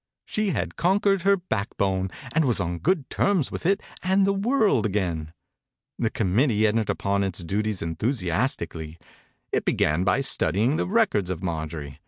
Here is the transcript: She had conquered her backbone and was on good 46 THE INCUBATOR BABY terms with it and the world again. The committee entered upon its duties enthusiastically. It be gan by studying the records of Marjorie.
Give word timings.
She 0.25 0.49
had 0.49 0.77
conquered 0.77 1.21
her 1.21 1.37
backbone 1.37 2.09
and 2.33 2.45
was 2.45 2.59
on 2.59 2.79
good 2.79 3.05
46 3.15 3.15
THE 3.17 3.21
INCUBATOR 3.21 3.33
BABY 3.35 3.37
terms 3.37 3.51
with 3.51 3.65
it 3.67 3.81
and 4.01 4.25
the 4.25 4.33
world 4.33 4.85
again. 4.87 5.31
The 5.99 6.09
committee 6.09 6.65
entered 6.65 6.89
upon 6.89 7.23
its 7.23 7.43
duties 7.43 7.83
enthusiastically. 7.83 8.97
It 9.51 9.63
be 9.63 9.73
gan 9.73 10.03
by 10.03 10.21
studying 10.21 10.77
the 10.77 10.87
records 10.87 11.29
of 11.29 11.43
Marjorie. 11.43 11.99